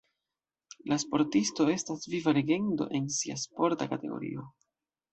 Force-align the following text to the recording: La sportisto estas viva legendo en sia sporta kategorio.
La 0.91 0.97
sportisto 1.03 1.69
estas 1.75 2.09
viva 2.15 2.35
legendo 2.41 2.91
en 3.01 3.13
sia 3.21 3.39
sporta 3.47 3.93
kategorio. 3.97 4.53